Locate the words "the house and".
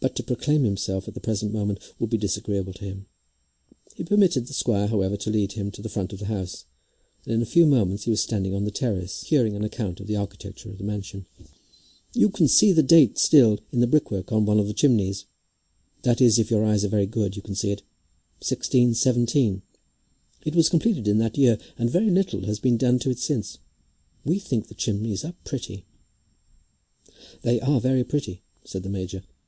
6.18-7.32